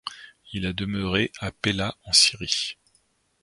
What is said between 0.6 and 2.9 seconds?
a demeuré à Pella en Syrie.